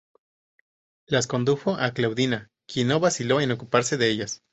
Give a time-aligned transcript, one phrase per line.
[1.05, 4.41] Las condujo a Claudina quien no vaciló en ocuparse de ellas.